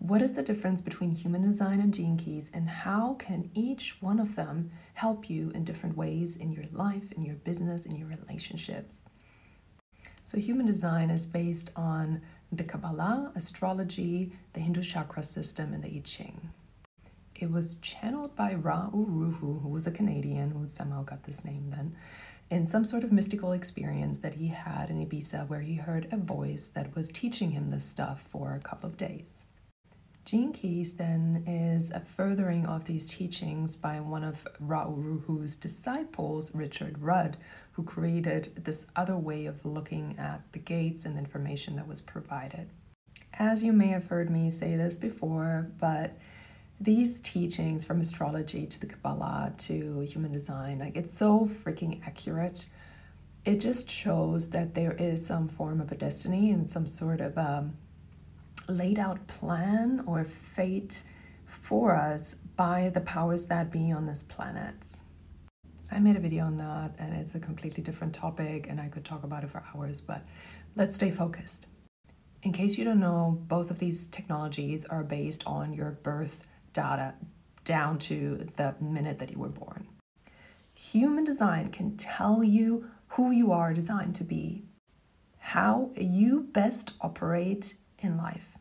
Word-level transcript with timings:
What 0.00 0.22
is 0.22 0.32
the 0.32 0.42
difference 0.42 0.80
between 0.80 1.10
human 1.10 1.42
design 1.42 1.78
and 1.78 1.92
gene 1.92 2.16
keys, 2.16 2.50
and 2.54 2.66
how 2.66 3.16
can 3.18 3.50
each 3.52 4.00
one 4.00 4.18
of 4.18 4.34
them 4.34 4.70
help 4.94 5.28
you 5.28 5.50
in 5.54 5.62
different 5.62 5.94
ways 5.94 6.36
in 6.36 6.52
your 6.52 6.64
life, 6.72 7.12
in 7.12 7.22
your 7.22 7.34
business, 7.34 7.84
in 7.84 7.94
your 7.94 8.08
relationships? 8.08 9.02
So, 10.22 10.38
human 10.38 10.64
design 10.64 11.10
is 11.10 11.26
based 11.26 11.70
on 11.76 12.22
the 12.50 12.64
Kabbalah, 12.64 13.30
astrology, 13.34 14.32
the 14.54 14.60
Hindu 14.60 14.82
chakra 14.82 15.22
system, 15.22 15.74
and 15.74 15.84
the 15.84 15.94
I 15.94 16.00
Ching. 16.02 16.48
It 17.38 17.50
was 17.50 17.76
channeled 17.76 18.34
by 18.34 18.54
Ra 18.54 18.88
Uru, 18.94 19.32
who 19.32 19.68
was 19.68 19.86
a 19.86 19.90
Canadian 19.90 20.52
who 20.52 20.66
somehow 20.66 21.02
got 21.02 21.24
this 21.24 21.44
name 21.44 21.68
then, 21.68 21.94
in 22.48 22.64
some 22.64 22.84
sort 22.84 23.04
of 23.04 23.12
mystical 23.12 23.52
experience 23.52 24.16
that 24.20 24.34
he 24.34 24.48
had 24.48 24.88
in 24.88 25.06
Ibiza 25.06 25.46
where 25.46 25.60
he 25.60 25.74
heard 25.74 26.08
a 26.10 26.16
voice 26.16 26.70
that 26.70 26.96
was 26.96 27.10
teaching 27.10 27.50
him 27.50 27.68
this 27.68 27.84
stuff 27.84 28.22
for 28.22 28.54
a 28.54 28.60
couple 28.60 28.88
of 28.88 28.96
days. 28.96 29.44
Gene 30.30 30.52
Keys 30.52 30.94
then 30.94 31.42
is 31.44 31.90
a 31.90 31.98
furthering 31.98 32.64
of 32.64 32.84
these 32.84 33.08
teachings 33.08 33.74
by 33.74 33.98
one 33.98 34.22
of 34.22 34.46
Ra 34.60 34.88
Uru 34.88 35.18
Hu's 35.22 35.56
disciples, 35.56 36.54
Richard 36.54 37.02
Rudd, 37.02 37.36
who 37.72 37.82
created 37.82 38.52
this 38.64 38.86
other 38.94 39.16
way 39.16 39.46
of 39.46 39.66
looking 39.66 40.14
at 40.20 40.52
the 40.52 40.60
gates 40.60 41.04
and 41.04 41.16
the 41.16 41.18
information 41.18 41.74
that 41.74 41.88
was 41.88 42.00
provided. 42.00 42.70
As 43.40 43.64
you 43.64 43.72
may 43.72 43.88
have 43.88 44.06
heard 44.06 44.30
me 44.30 44.52
say 44.52 44.76
this 44.76 44.96
before, 44.96 45.72
but 45.80 46.16
these 46.80 47.18
teachings 47.18 47.84
from 47.84 48.00
astrology 48.00 48.66
to 48.66 48.78
the 48.78 48.86
Kabbalah 48.86 49.54
to 49.58 49.98
human 50.02 50.30
design, 50.30 50.78
like 50.78 50.96
it's 50.96 51.12
so 51.12 51.40
freaking 51.40 52.06
accurate. 52.06 52.68
It 53.44 53.56
just 53.56 53.90
shows 53.90 54.50
that 54.50 54.76
there 54.76 54.94
is 54.96 55.26
some 55.26 55.48
form 55.48 55.80
of 55.80 55.90
a 55.90 55.96
destiny 55.96 56.52
and 56.52 56.70
some 56.70 56.86
sort 56.86 57.20
of 57.20 57.36
a 57.36 57.50
um, 57.64 57.76
laid 58.70 58.98
out 58.98 59.26
plan 59.26 60.02
or 60.06 60.24
fate 60.24 61.02
for 61.44 61.94
us 61.94 62.34
by 62.34 62.90
the 62.90 63.00
powers 63.00 63.46
that 63.46 63.70
be 63.70 63.92
on 63.92 64.06
this 64.06 64.22
planet. 64.22 64.74
I 65.90 65.98
made 65.98 66.16
a 66.16 66.20
video 66.20 66.44
on 66.44 66.56
that 66.58 66.94
and 66.98 67.14
it's 67.14 67.34
a 67.34 67.40
completely 67.40 67.82
different 67.82 68.14
topic 68.14 68.68
and 68.68 68.80
I 68.80 68.88
could 68.88 69.04
talk 69.04 69.24
about 69.24 69.42
it 69.42 69.50
for 69.50 69.62
hours, 69.74 70.00
but 70.00 70.24
let's 70.76 70.94
stay 70.94 71.10
focused. 71.10 71.66
In 72.42 72.52
case 72.52 72.78
you 72.78 72.84
don't 72.84 73.00
know, 73.00 73.38
both 73.48 73.70
of 73.70 73.78
these 73.78 74.06
technologies 74.06 74.84
are 74.84 75.02
based 75.02 75.46
on 75.46 75.74
your 75.74 75.90
birth 75.90 76.46
data 76.72 77.14
down 77.64 77.98
to 77.98 78.46
the 78.56 78.74
minute 78.80 79.18
that 79.18 79.30
you 79.30 79.38
were 79.38 79.48
born. 79.48 79.88
Human 80.74 81.24
design 81.24 81.70
can 81.70 81.96
tell 81.96 82.42
you 82.42 82.88
who 83.08 83.32
you 83.32 83.52
are 83.52 83.74
designed 83.74 84.14
to 84.14 84.24
be, 84.24 84.64
how 85.38 85.90
you 85.96 86.48
best 86.52 86.92
operate 87.00 87.74
in 87.98 88.16
life. 88.16 88.56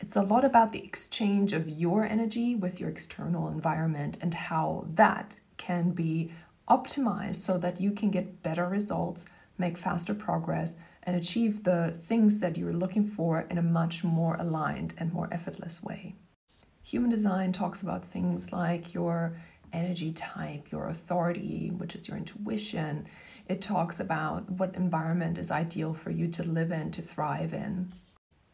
It's 0.00 0.16
a 0.16 0.22
lot 0.22 0.46
about 0.46 0.72
the 0.72 0.82
exchange 0.82 1.52
of 1.52 1.68
your 1.68 2.04
energy 2.04 2.54
with 2.54 2.80
your 2.80 2.88
external 2.88 3.48
environment 3.48 4.16
and 4.22 4.32
how 4.32 4.86
that 4.94 5.38
can 5.58 5.90
be 5.90 6.32
optimized 6.70 7.36
so 7.42 7.58
that 7.58 7.82
you 7.82 7.92
can 7.92 8.10
get 8.10 8.42
better 8.42 8.66
results, 8.66 9.26
make 9.58 9.76
faster 9.76 10.14
progress, 10.14 10.76
and 11.02 11.16
achieve 11.16 11.64
the 11.64 11.90
things 12.04 12.40
that 12.40 12.56
you're 12.56 12.72
looking 12.72 13.06
for 13.06 13.42
in 13.50 13.58
a 13.58 13.62
much 13.62 14.02
more 14.02 14.36
aligned 14.38 14.94
and 14.96 15.12
more 15.12 15.28
effortless 15.30 15.82
way. 15.82 16.14
Human 16.82 17.10
design 17.10 17.52
talks 17.52 17.82
about 17.82 18.02
things 18.02 18.54
like 18.54 18.94
your 18.94 19.34
energy 19.70 20.12
type, 20.12 20.72
your 20.72 20.88
authority, 20.88 21.72
which 21.76 21.94
is 21.94 22.08
your 22.08 22.16
intuition. 22.16 23.06
It 23.48 23.60
talks 23.60 24.00
about 24.00 24.50
what 24.50 24.74
environment 24.76 25.36
is 25.36 25.50
ideal 25.50 25.92
for 25.92 26.10
you 26.10 26.26
to 26.28 26.42
live 26.42 26.72
in, 26.72 26.90
to 26.92 27.02
thrive 27.02 27.52
in, 27.52 27.92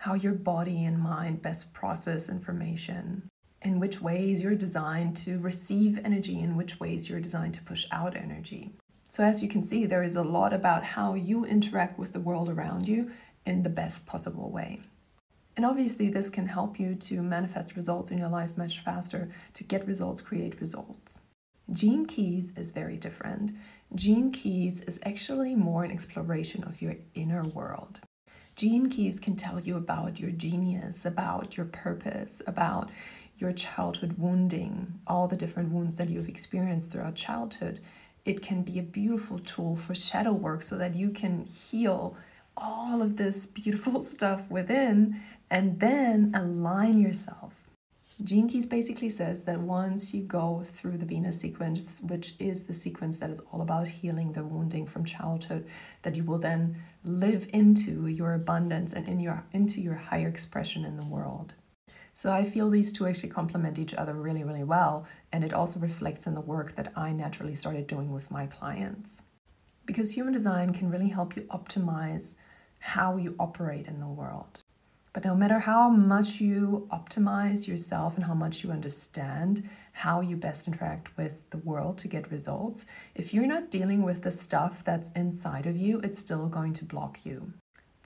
how 0.00 0.14
your 0.14 0.32
body 0.32 0.82
and 0.86 0.98
mind 0.98 1.42
best 1.42 1.74
process 1.74 2.30
information, 2.30 3.28
in 3.60 3.78
which 3.78 4.00
ways 4.00 4.42
you're 4.42 4.54
designed 4.54 5.14
to 5.14 5.38
receive 5.40 6.00
energy, 6.02 6.40
in 6.40 6.56
which 6.56 6.80
ways 6.80 7.06
you're 7.06 7.20
designed 7.20 7.52
to 7.52 7.62
push 7.62 7.84
out 7.92 8.16
energy. 8.16 8.72
So, 9.10 9.22
as 9.22 9.42
you 9.42 9.48
can 9.48 9.62
see, 9.62 9.84
there 9.84 10.02
is 10.02 10.16
a 10.16 10.22
lot 10.22 10.54
about 10.54 10.84
how 10.84 11.12
you 11.12 11.44
interact 11.44 11.98
with 11.98 12.14
the 12.14 12.20
world 12.20 12.48
around 12.48 12.88
you 12.88 13.10
in 13.44 13.62
the 13.62 13.68
best 13.68 14.06
possible 14.06 14.50
way. 14.50 14.80
And 15.54 15.66
obviously, 15.66 16.08
this 16.08 16.30
can 16.30 16.46
help 16.46 16.80
you 16.80 16.94
to 16.94 17.20
manifest 17.20 17.76
results 17.76 18.10
in 18.10 18.16
your 18.16 18.30
life 18.30 18.56
much 18.56 18.80
faster, 18.80 19.28
to 19.52 19.64
get 19.64 19.86
results, 19.86 20.22
create 20.22 20.62
results. 20.62 21.24
Gene 21.74 22.06
Keys 22.06 22.54
is 22.56 22.70
very 22.70 22.96
different. 22.96 23.52
Gene 23.94 24.32
Keys 24.32 24.80
is 24.80 24.98
actually 25.04 25.54
more 25.54 25.84
an 25.84 25.90
exploration 25.90 26.64
of 26.64 26.80
your 26.80 26.94
inner 27.14 27.42
world. 27.42 28.00
Gene 28.60 28.90
Keys 28.90 29.18
can 29.18 29.36
tell 29.36 29.58
you 29.58 29.78
about 29.78 30.20
your 30.20 30.32
genius, 30.32 31.06
about 31.06 31.56
your 31.56 31.64
purpose, 31.64 32.42
about 32.46 32.90
your 33.38 33.52
childhood 33.54 34.16
wounding, 34.18 35.00
all 35.06 35.26
the 35.26 35.34
different 35.34 35.72
wounds 35.72 35.94
that 35.94 36.10
you've 36.10 36.28
experienced 36.28 36.92
throughout 36.92 37.14
childhood. 37.14 37.80
It 38.26 38.42
can 38.42 38.60
be 38.60 38.78
a 38.78 38.82
beautiful 38.82 39.38
tool 39.38 39.76
for 39.76 39.94
shadow 39.94 40.34
work 40.34 40.60
so 40.60 40.76
that 40.76 40.94
you 40.94 41.08
can 41.08 41.46
heal 41.46 42.18
all 42.54 43.00
of 43.00 43.16
this 43.16 43.46
beautiful 43.46 44.02
stuff 44.14 44.42
within 44.50 45.18
and 45.48 45.80
then 45.80 46.30
align 46.34 47.00
yourself. 47.00 47.59
Gene 48.22 48.48
Keys 48.48 48.66
basically 48.66 49.08
says 49.08 49.44
that 49.44 49.60
once 49.60 50.12
you 50.12 50.22
go 50.22 50.62
through 50.64 50.98
the 50.98 51.06
Venus 51.06 51.40
sequence, 51.40 52.00
which 52.02 52.34
is 52.38 52.64
the 52.64 52.74
sequence 52.74 53.18
that 53.18 53.30
is 53.30 53.40
all 53.50 53.62
about 53.62 53.88
healing 53.88 54.32
the 54.32 54.44
wounding 54.44 54.84
from 54.84 55.06
childhood, 55.06 55.66
that 56.02 56.16
you 56.16 56.24
will 56.24 56.38
then 56.38 56.76
live 57.02 57.48
into 57.54 58.08
your 58.08 58.34
abundance 58.34 58.92
and 58.92 59.08
in 59.08 59.20
your 59.20 59.46
into 59.52 59.80
your 59.80 59.94
higher 59.94 60.28
expression 60.28 60.84
in 60.84 60.96
the 60.96 61.04
world. 61.04 61.54
So 62.12 62.30
I 62.30 62.44
feel 62.44 62.68
these 62.68 62.92
two 62.92 63.06
actually 63.06 63.30
complement 63.30 63.78
each 63.78 63.94
other 63.94 64.12
really, 64.12 64.44
really 64.44 64.64
well, 64.64 65.06
and 65.32 65.42
it 65.42 65.54
also 65.54 65.80
reflects 65.80 66.26
in 66.26 66.34
the 66.34 66.42
work 66.42 66.76
that 66.76 66.92
I 66.96 67.12
naturally 67.12 67.54
started 67.54 67.86
doing 67.86 68.12
with 68.12 68.30
my 68.30 68.46
clients. 68.46 69.22
Because 69.86 70.10
human 70.10 70.34
design 70.34 70.74
can 70.74 70.90
really 70.90 71.08
help 71.08 71.36
you 71.36 71.42
optimize 71.44 72.34
how 72.80 73.16
you 73.16 73.34
operate 73.38 73.86
in 73.86 74.00
the 74.00 74.06
world. 74.06 74.62
But 75.12 75.24
no 75.24 75.34
matter 75.34 75.58
how 75.58 75.90
much 75.90 76.40
you 76.40 76.88
optimize 76.92 77.66
yourself 77.66 78.14
and 78.14 78.24
how 78.24 78.34
much 78.34 78.62
you 78.62 78.70
understand 78.70 79.68
how 79.92 80.20
you 80.20 80.36
best 80.36 80.68
interact 80.68 81.16
with 81.16 81.50
the 81.50 81.58
world 81.58 81.98
to 81.98 82.08
get 82.08 82.30
results, 82.30 82.86
if 83.16 83.34
you're 83.34 83.46
not 83.46 83.70
dealing 83.70 84.02
with 84.02 84.22
the 84.22 84.30
stuff 84.30 84.84
that's 84.84 85.10
inside 85.10 85.66
of 85.66 85.76
you, 85.76 85.98
it's 86.00 86.20
still 86.20 86.48
going 86.48 86.72
to 86.74 86.84
block 86.84 87.26
you. 87.26 87.52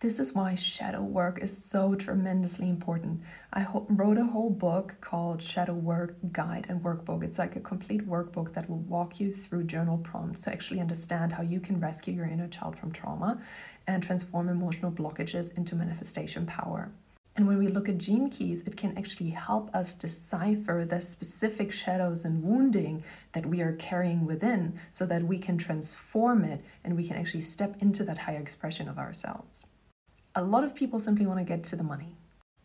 This 0.01 0.21
is 0.21 0.35
why 0.35 0.55
shadow 0.55 1.01
work 1.03 1.43
is 1.43 1.57
so 1.57 1.95
tremendously 1.95 2.69
important. 2.69 3.23
I 3.55 3.61
ho- 3.61 3.87
wrote 3.89 4.19
a 4.19 4.25
whole 4.25 4.51
book 4.51 4.97
called 5.01 5.41
Shadow 5.41 5.73
Work 5.73 6.17
Guide 6.31 6.67
and 6.69 6.83
Workbook. 6.83 7.25
It's 7.25 7.39
like 7.39 7.57
a 7.57 7.61
complete 7.61 8.07
workbook 8.07 8.53
that 8.53 8.69
will 8.69 8.81
walk 8.81 9.19
you 9.19 9.33
through 9.33 9.65
journal 9.65 9.97
prompts 9.97 10.43
to 10.43 10.53
actually 10.53 10.81
understand 10.81 11.33
how 11.33 11.43
you 11.43 11.59
can 11.59 11.81
rescue 11.81 12.13
your 12.13 12.27
inner 12.27 12.49
child 12.49 12.77
from 12.77 12.93
trauma 12.93 13.41
and 13.87 14.03
transform 14.03 14.51
emotional 14.51 14.93
blockages 14.93 15.57
into 15.57 15.75
manifestation 15.75 16.45
power. 16.45 16.93
And 17.37 17.49
when 17.49 17.59
we 17.59 17.69
look 17.69 17.89
at 17.89 17.97
gene 17.97 18.29
keys, 18.29 18.61
it 18.63 18.77
can 18.77 18.99
actually 18.99 19.31
help 19.31 19.75
us 19.75 19.95
decipher 19.95 20.85
the 20.85 21.01
specific 21.01 21.73
shadows 21.73 22.27
and 22.27 22.43
wounding 22.43 23.03
that 23.33 23.47
we 23.47 23.63
are 23.63 23.73
carrying 23.77 24.27
within 24.27 24.79
so 24.91 25.07
that 25.07 25.23
we 25.23 25.39
can 25.39 25.57
transform 25.57 26.45
it 26.45 26.63
and 26.85 26.95
we 26.95 27.09
can 27.09 27.17
actually 27.17 27.41
step 27.41 27.77
into 27.81 28.05
that 28.05 28.19
higher 28.19 28.41
expression 28.41 28.87
of 28.87 28.99
ourselves 28.99 29.65
a 30.35 30.43
lot 30.43 30.65
of 30.65 30.75
people 30.75 30.99
simply 30.99 31.27
want 31.27 31.39
to 31.39 31.45
get 31.45 31.63
to 31.65 31.77
the 31.77 31.83
money. 31.85 32.17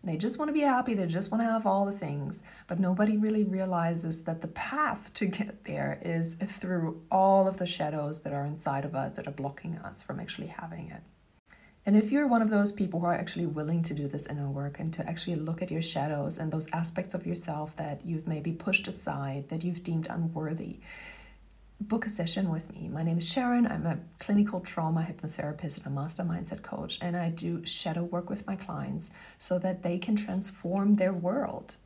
They 0.03 0.15
just 0.15 0.39
want 0.39 0.47
to 0.49 0.53
be 0.53 0.61
happy, 0.61 0.93
they 0.93 1.05
just 1.07 1.29
want 1.29 1.43
to 1.43 1.49
have 1.49 1.65
all 1.65 1.85
the 1.85 1.91
things, 1.91 2.41
but 2.67 2.79
nobody 2.79 3.17
really 3.17 3.43
realizes 3.43 4.23
that 4.23 4.39
the 4.39 4.47
path 4.47 5.13
to 5.15 5.25
get 5.25 5.65
there 5.65 5.99
is 6.01 6.35
through 6.35 7.01
all 7.11 7.47
of 7.49 7.57
the 7.57 7.65
shadows 7.65 8.21
that 8.21 8.33
are 8.33 8.45
inside 8.45 8.85
of 8.85 8.95
us 8.95 9.17
that 9.17 9.27
are 9.27 9.31
blocking 9.31 9.77
us 9.79 10.01
from 10.01 10.21
actually 10.21 10.47
having 10.47 10.89
it. 10.89 11.03
And 11.85 11.97
if 11.97 12.11
you're 12.11 12.27
one 12.27 12.41
of 12.41 12.49
those 12.49 12.71
people 12.71 13.01
who 13.01 13.07
are 13.07 13.13
actually 13.13 13.45
willing 13.47 13.83
to 13.83 13.93
do 13.93 14.07
this 14.07 14.27
inner 14.27 14.49
work 14.49 14.79
and 14.79 14.93
to 14.93 15.07
actually 15.07 15.35
look 15.35 15.61
at 15.61 15.71
your 15.71 15.81
shadows 15.81 16.37
and 16.37 16.51
those 16.51 16.71
aspects 16.71 17.13
of 17.13 17.25
yourself 17.25 17.75
that 17.75 18.05
you've 18.05 18.27
maybe 18.27 18.53
pushed 18.53 18.87
aside, 18.87 19.49
that 19.49 19.63
you've 19.63 19.83
deemed 19.83 20.07
unworthy, 20.09 20.79
book 21.81 22.05
a 22.05 22.09
session 22.09 22.49
with 22.49 22.73
me. 22.73 22.89
My 22.89 23.03
name 23.03 23.17
is 23.17 23.27
Sharon. 23.27 23.65
I'm 23.65 23.85
a 23.85 23.99
clinical 24.19 24.59
trauma 24.59 25.01
hypnotherapist 25.09 25.77
and 25.77 25.87
a 25.87 25.89
master 25.89 26.23
mindset 26.23 26.61
coach, 26.61 26.97
and 27.01 27.15
I 27.15 27.29
do 27.29 27.65
shadow 27.65 28.03
work 28.03 28.29
with 28.29 28.45
my 28.45 28.57
clients 28.57 29.11
so 29.37 29.57
that 29.59 29.81
they 29.81 29.97
can 29.97 30.17
transform 30.17 30.95
their 30.95 31.13
world. 31.13 31.77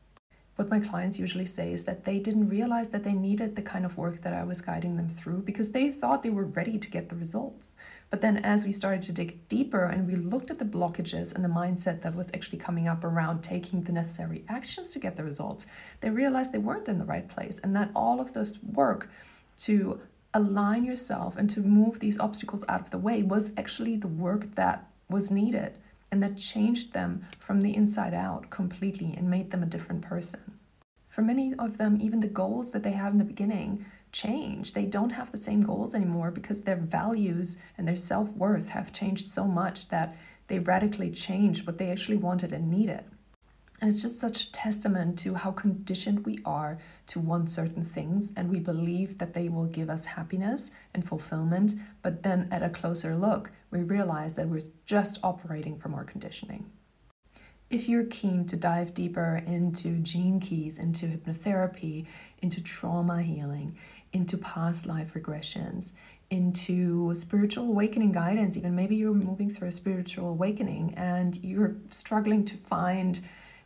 What 0.55 0.69
my 0.69 0.79
clients 0.79 1.19
usually 1.19 1.45
say 1.45 1.73
is 1.73 1.83
that 1.85 2.05
they 2.05 2.19
didn't 2.19 2.49
realize 2.49 2.89
that 2.89 3.03
they 3.03 3.13
needed 3.13 3.55
the 3.55 3.61
kind 3.61 3.85
of 3.85 3.97
work 3.97 4.21
that 4.21 4.33
I 4.33 4.43
was 4.43 4.61
guiding 4.61 4.97
them 4.97 5.09
through 5.09 5.41
because 5.41 5.71
they 5.71 5.89
thought 5.89 6.21
they 6.21 6.29
were 6.29 6.45
ready 6.45 6.77
to 6.77 6.89
get 6.89 7.09
the 7.09 7.15
results. 7.15 7.75
But 8.09 8.21
then, 8.21 8.37
as 8.37 8.65
we 8.65 8.71
started 8.71 9.01
to 9.03 9.13
dig 9.13 9.47
deeper 9.47 9.85
and 9.85 10.07
we 10.07 10.15
looked 10.15 10.51
at 10.51 10.59
the 10.59 10.65
blockages 10.65 11.33
and 11.33 11.43
the 11.43 11.49
mindset 11.49 12.01
that 12.01 12.15
was 12.15 12.27
actually 12.33 12.59
coming 12.59 12.87
up 12.87 13.03
around 13.03 13.41
taking 13.41 13.81
the 13.83 13.91
necessary 13.91 14.43
actions 14.47 14.89
to 14.89 14.99
get 14.99 15.17
the 15.17 15.23
results, 15.23 15.65
they 16.01 16.09
realized 16.09 16.51
they 16.51 16.57
weren't 16.57 16.89
in 16.89 16.99
the 16.99 17.05
right 17.05 17.27
place 17.27 17.59
and 17.59 17.75
that 17.75 17.89
all 17.95 18.19
of 18.19 18.33
this 18.33 18.61
work 18.61 19.09
to 19.57 20.01
align 20.33 20.83
yourself 20.83 21.35
and 21.37 21.49
to 21.49 21.61
move 21.61 21.99
these 21.99 22.19
obstacles 22.19 22.65
out 22.67 22.81
of 22.81 22.89
the 22.89 22.97
way 22.97 23.21
was 23.21 23.51
actually 23.57 23.95
the 23.95 24.07
work 24.07 24.55
that 24.55 24.87
was 25.09 25.29
needed. 25.31 25.77
and 26.11 26.21
that 26.21 26.37
changed 26.37 26.93
them 26.93 27.25
from 27.39 27.61
the 27.61 27.75
inside 27.75 28.13
out 28.13 28.47
completely 28.51 29.15
and 29.17 29.27
made 29.27 29.49
them 29.49 29.63
a 29.63 29.65
different 29.65 30.03
person. 30.03 30.39
For 31.07 31.23
many 31.23 31.55
of 31.55 31.79
them, 31.79 31.97
even 31.99 32.19
the 32.19 32.27
goals 32.27 32.69
that 32.69 32.83
they 32.83 32.91
had 32.91 33.13
in 33.13 33.17
the 33.17 33.23
beginning 33.23 33.83
change. 34.13 34.73
They 34.73 34.85
don't 34.85 35.09
have 35.09 35.31
the 35.31 35.37
same 35.37 35.59
goals 35.59 35.93
anymore 35.93 36.31
because 36.31 36.61
their 36.61 36.77
values 36.77 37.57
and 37.77 37.87
their 37.87 37.97
self 37.97 38.29
worth 38.33 38.69
have 38.69 38.93
changed 38.93 39.27
so 39.27 39.45
much 39.45 39.89
that 39.89 40.15
they 40.47 40.59
radically 40.59 41.11
changed 41.11 41.65
what 41.65 41.77
they 41.77 41.91
actually 41.91 42.17
wanted 42.17 42.53
and 42.53 42.69
needed. 42.69 43.03
And 43.83 43.89
it's 43.89 44.01
just 44.01 44.17
such 44.17 44.43
a 44.45 44.51
testament 44.53 45.19
to 45.19 45.33
how 45.33 45.51
conditioned 45.51 46.25
we 46.25 46.39
are 46.45 46.77
to 47.07 47.19
want 47.19 47.49
certain 47.49 47.83
things, 47.83 48.31
and 48.37 48.49
we 48.49 48.61
believe 48.61 49.17
that 49.17 49.33
they 49.33 49.49
will 49.49 49.65
give 49.65 49.89
us 49.89 50.05
happiness 50.05 50.71
and 50.93 51.05
fulfillment. 51.05 51.73
But 52.01 52.23
then, 52.23 52.47
at 52.49 52.63
a 52.63 52.69
closer 52.69 53.13
look, 53.13 53.51
we 53.71 53.83
realize 53.83 54.35
that 54.35 54.47
we're 54.47 54.61
just 54.85 55.19
operating 55.21 55.77
from 55.77 55.95
our 55.95 56.05
conditioning. 56.05 56.65
If 57.69 57.89
you're 57.89 58.05
keen 58.05 58.45
to 58.45 58.55
dive 58.55 58.93
deeper 58.93 59.43
into 59.45 59.97
gene 59.97 60.39
keys, 60.39 60.79
into 60.79 61.05
hypnotherapy, 61.07 62.05
into 62.41 62.63
trauma 62.63 63.21
healing, 63.21 63.75
into 64.13 64.37
past 64.37 64.85
life 64.85 65.13
regressions, 65.13 65.91
into 66.29 67.13
spiritual 67.15 67.67
awakening 67.67 68.13
guidance, 68.13 68.55
even 68.55 68.77
maybe 68.77 68.95
you're 68.95 69.13
moving 69.13 69.49
through 69.49 69.67
a 69.67 69.73
spiritual 69.73 70.29
awakening 70.29 70.93
and 70.95 71.37
you're 71.43 71.75
struggling 71.89 72.45
to 72.45 72.55
find 72.55 73.19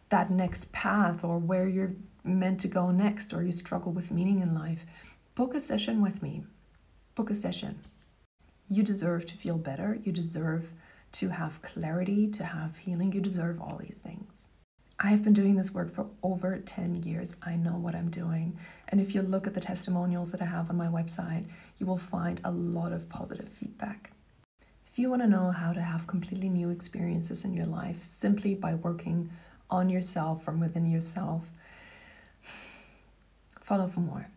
that 0.10 0.32
next 0.32 0.72
path 0.72 1.24
or 1.24 1.38
where 1.38 1.68
you're 1.68 1.94
meant 2.24 2.60
to 2.62 2.68
go 2.68 2.92
next, 2.92 3.34
or 3.34 3.44
you 3.44 3.52
struggle 3.52 3.92
with 3.92 4.12
meaning 4.12 4.42
in 4.42 4.54
life, 4.54 4.86
book 5.36 5.56
a 5.56 5.60
session 5.60 6.02
with 6.02 6.22
me. 6.22 6.44
Book 7.16 7.30
a 7.30 7.36
session. 7.36 7.80
You 8.70 8.84
deserve 8.84 9.26
to 9.28 9.38
feel 9.38 9.58
better. 9.58 9.98
You 10.04 10.12
deserve 10.12 10.72
to 11.14 11.30
have 11.30 11.62
clarity, 11.62 12.28
to 12.32 12.44
have 12.44 12.78
healing. 12.78 13.12
You 13.14 13.22
deserve 13.22 13.62
all 13.62 13.78
these 13.78 14.02
things. 14.04 14.50
I 15.00 15.10
have 15.10 15.24
been 15.24 15.34
doing 15.34 15.56
this 15.56 15.74
work 15.74 15.94
for 15.94 16.08
over 16.24 16.58
10 16.58 17.04
years. 17.04 17.36
I 17.44 17.56
know 17.56 17.74
what 17.74 17.96
I'm 17.96 18.10
doing. 18.10 18.58
And 18.90 19.00
if 19.00 19.14
you 19.14 19.22
look 19.22 19.46
at 19.46 19.54
the 19.54 19.60
testimonials 19.60 20.32
that 20.32 20.42
I 20.42 20.46
have 20.46 20.70
on 20.70 20.78
my 20.78 20.88
website, 20.88 21.46
you 21.78 21.86
will 21.86 22.00
find 22.00 22.42
a 22.44 22.52
lot 22.52 22.92
of 22.92 23.08
positive 23.08 23.48
feedback. 23.48 24.12
If 24.88 24.98
you 24.98 25.12
want 25.12 25.22
to 25.22 25.28
know 25.28 25.52
how 25.52 25.72
to 25.72 25.82
have 25.82 26.08
completely 26.08 26.50
new 26.50 26.72
experiences 26.72 27.46
in 27.46 27.54
your 27.54 27.68
life 27.68 28.02
simply 28.02 28.56
by 28.56 28.74
working 28.74 29.30
on 29.70 29.90
yourself 29.90 30.44
from 30.44 30.60
within 30.60 30.86
yourself, 30.86 31.50
follow 33.60 33.88
for 33.88 34.00
more. 34.00 34.28